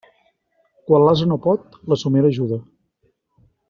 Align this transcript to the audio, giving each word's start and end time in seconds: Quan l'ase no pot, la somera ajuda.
Quan 0.87 1.05
l'ase 1.09 1.29
no 1.33 1.39
pot, 1.45 1.79
la 1.93 2.01
somera 2.07 2.35
ajuda. 2.35 2.63